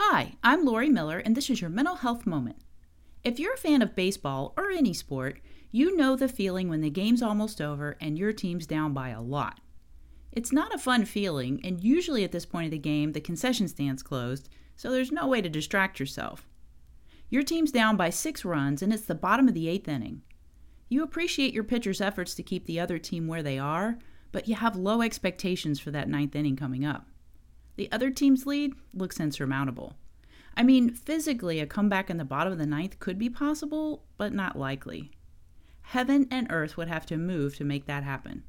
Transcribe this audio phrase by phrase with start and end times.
[0.00, 2.58] Hi, I'm Lori Miller, and this is your mental health moment.
[3.24, 5.40] If you're a fan of baseball or any sport,
[5.72, 9.20] you know the feeling when the game's almost over and your team's down by a
[9.20, 9.58] lot.
[10.30, 13.66] It's not a fun feeling, and usually at this point of the game, the concession
[13.66, 16.46] stand's closed, so there's no way to distract yourself.
[17.28, 20.22] Your team's down by six runs, and it's the bottom of the eighth inning.
[20.88, 23.98] You appreciate your pitcher's efforts to keep the other team where they are,
[24.30, 27.08] but you have low expectations for that ninth inning coming up.
[27.78, 29.94] The other team's lead looks insurmountable.
[30.56, 34.32] I mean, physically, a comeback in the bottom of the ninth could be possible, but
[34.32, 35.12] not likely.
[35.82, 38.42] Heaven and earth would have to move to make that happen.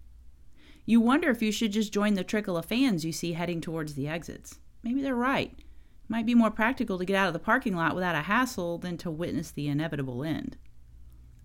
[0.84, 3.94] You wonder if you should just join the trickle of fans you see heading towards
[3.94, 4.58] the exits.
[4.82, 5.54] Maybe they're right.
[5.60, 5.66] It
[6.10, 8.98] might be more practical to get out of the parking lot without a hassle than
[8.98, 10.58] to witness the inevitable end.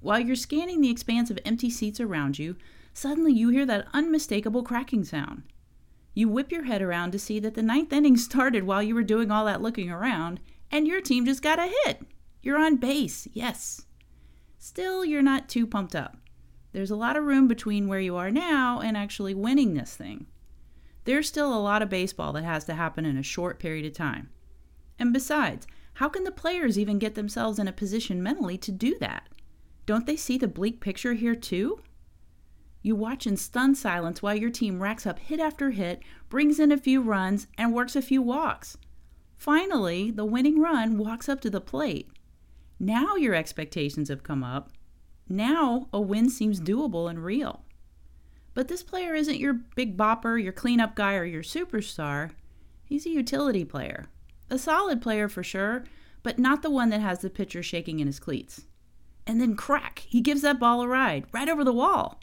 [0.01, 2.56] While you're scanning the expanse of empty seats around you,
[2.95, 5.42] suddenly you hear that unmistakable cracking sound.
[6.15, 9.03] You whip your head around to see that the ninth inning started while you were
[9.03, 10.41] doing all that looking around,
[10.71, 12.03] and your team just got a hit.
[12.41, 13.87] You're on base, yes.
[14.59, 16.17] Still, you're not too pumped up.
[16.73, 20.27] There's a lot of room between where you are now and actually winning this thing.
[21.05, 23.93] There's still a lot of baseball that has to happen in a short period of
[23.93, 24.31] time.
[24.99, 28.97] And besides, how can the players even get themselves in a position mentally to do
[29.01, 29.28] that?
[29.87, 31.81] Don't they see the bleak picture here too?
[32.85, 36.71] You watch in stunned silence while your team racks up hit after hit, brings in
[36.71, 38.77] a few runs, and works a few walks.
[39.39, 42.11] Finally, the winning run walks up to the plate.
[42.79, 44.71] Now your expectations have come up.
[45.31, 47.65] Now a win seems doable and real.
[48.53, 52.33] But this player isn't your big bopper, your cleanup guy, or your superstar.
[52.85, 54.09] He's a utility player.
[54.51, 55.85] A solid player for sure,
[56.23, 58.67] but not the one that has the pitcher shaking in his cleats.
[59.27, 62.21] And then crack, he gives that ball a ride, right over the wall.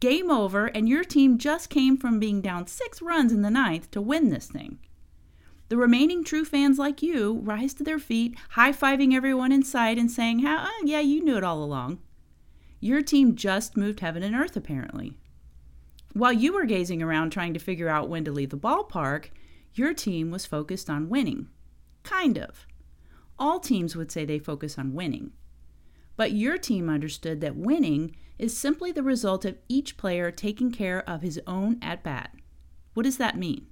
[0.00, 3.90] Game over, and your team just came from being down six runs in the ninth
[3.92, 4.78] to win this thing.
[5.68, 9.98] The remaining true fans like you rise to their feet, high fiving everyone in sight
[9.98, 12.00] and saying, How, oh, yeah, you knew it all along.
[12.80, 15.16] Your team just moved heaven and earth, apparently.
[16.12, 19.30] While you were gazing around trying to figure out when to leave the ballpark,
[19.72, 21.48] your team was focused on winning.
[22.02, 22.66] Kind of.
[23.38, 25.32] All teams would say they focus on winning.
[26.16, 31.08] But your team understood that winning is simply the result of each player taking care
[31.08, 32.34] of his own at bat.
[32.94, 33.66] What does that mean?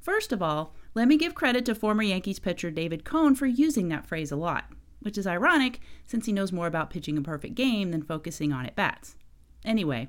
[0.00, 3.88] First of all, let me give credit to former Yankees pitcher David Cone for using
[3.88, 4.64] that phrase a lot,
[5.00, 8.66] which is ironic since he knows more about pitching a perfect game than focusing on
[8.66, 9.16] at bats.
[9.64, 10.08] Anyway,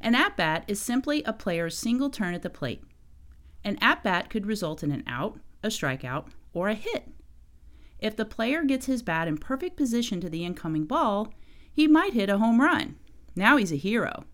[0.00, 2.82] an at bat is simply a player's single turn at the plate.
[3.62, 7.08] An at bat could result in an out, a strikeout, or a hit.
[7.98, 11.32] If the player gets his bat in perfect position to the incoming ball,
[11.72, 12.96] he might hit a home run.
[13.36, 14.24] Now he's a hero.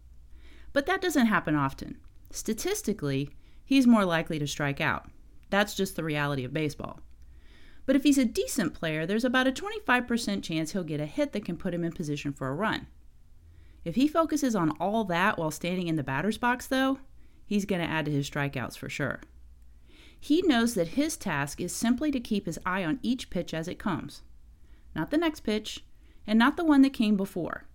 [0.72, 1.98] But that doesn't happen often.
[2.30, 3.28] Statistically,
[3.64, 5.10] he's more likely to strike out.
[5.50, 7.00] That's just the reality of baseball.
[7.84, 11.32] But if he's a decent player, there's about a 25% chance he'll get a hit
[11.32, 12.86] that can put him in position for a run.
[13.84, 17.00] If he focuses on all that while standing in the batter's box, though,
[17.44, 19.20] he's going to add to his strikeouts for sure.
[20.18, 23.66] He knows that his task is simply to keep his eye on each pitch as
[23.66, 24.22] it comes,
[24.94, 25.84] not the next pitch,
[26.24, 27.66] and not the one that came before.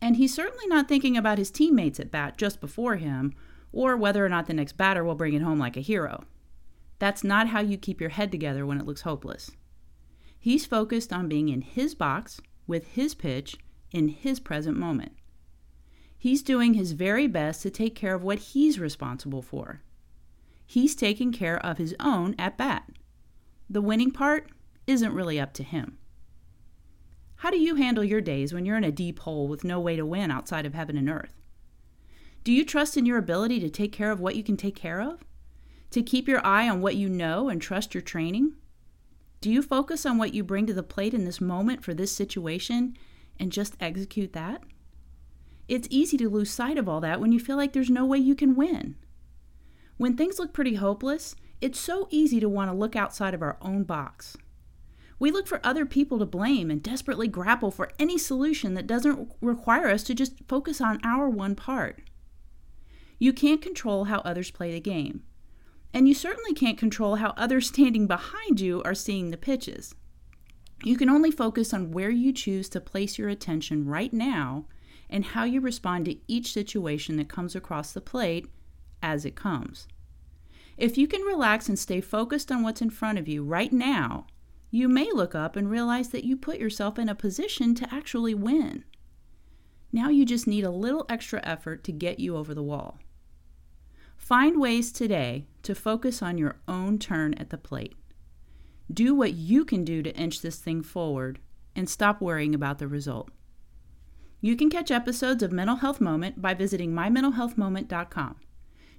[0.00, 3.34] And he's certainly not thinking about his teammates at bat just before him,
[3.72, 6.24] or whether or not the next batter will bring it home like a hero.
[6.98, 9.50] That's not how you keep your head together when it looks hopeless.
[10.38, 13.56] He's focused on being in his box, with his pitch,
[13.90, 15.12] in his present moment.
[16.16, 19.82] He's doing his very best to take care of what he's responsible for.
[20.66, 22.90] He's taking care of his own at bat.
[23.70, 24.48] The winning part
[24.86, 25.98] isn't really up to him.
[27.38, 29.94] How do you handle your days when you're in a deep hole with no way
[29.94, 31.40] to win outside of heaven and earth?
[32.42, 35.00] Do you trust in your ability to take care of what you can take care
[35.00, 35.20] of?
[35.92, 38.54] To keep your eye on what you know and trust your training?
[39.40, 42.10] Do you focus on what you bring to the plate in this moment for this
[42.10, 42.96] situation
[43.38, 44.64] and just execute that?
[45.68, 48.18] It's easy to lose sight of all that when you feel like there's no way
[48.18, 48.96] you can win.
[49.96, 53.58] When things look pretty hopeless, it's so easy to want to look outside of our
[53.62, 54.36] own box.
[55.18, 59.32] We look for other people to blame and desperately grapple for any solution that doesn't
[59.40, 62.02] require us to just focus on our one part.
[63.18, 65.24] You can't control how others play the game,
[65.92, 69.94] and you certainly can't control how others standing behind you are seeing the pitches.
[70.84, 74.66] You can only focus on where you choose to place your attention right now
[75.10, 78.46] and how you respond to each situation that comes across the plate
[79.02, 79.88] as it comes.
[80.76, 84.26] If you can relax and stay focused on what's in front of you right now,
[84.70, 88.34] you may look up and realize that you put yourself in a position to actually
[88.34, 88.84] win.
[89.92, 92.98] Now you just need a little extra effort to get you over the wall.
[94.16, 97.94] Find ways today to focus on your own turn at the plate.
[98.92, 101.38] Do what you can do to inch this thing forward
[101.74, 103.30] and stop worrying about the result.
[104.40, 108.36] You can catch episodes of Mental Health Moment by visiting mymentalhealthmoment.com.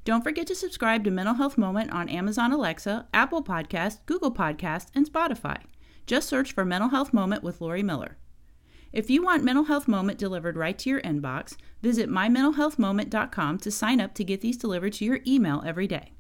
[0.06, 4.88] Don't forget to subscribe to Mental Health Moment on Amazon Alexa, Apple Podcast, Google Podcast,
[4.96, 5.58] and Spotify.
[6.08, 8.18] Just search for Mental Health Moment with Lori Miller.
[8.92, 14.02] If you want Mental Health Moment delivered right to your inbox, visit mymentalhealthmoment.com to sign
[14.02, 16.14] up to get these delivered to your email every day.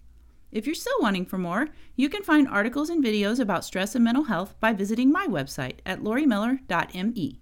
[0.52, 4.04] If you're still wanting for more, you can find articles and videos about stress and
[4.04, 7.42] mental health by visiting my website at lorimiller.me.